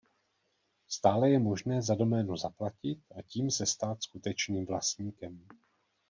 Stále 0.87 1.29
je 1.29 1.39
možné 1.39 1.81
za 1.81 1.95
doménu 1.95 2.37
zaplatit 2.37 2.99
a 3.17 3.21
tím 3.21 3.51
se 3.51 3.65
stát 3.65 4.03
skutečným 4.03 4.65
vlastníkem. 4.65 5.47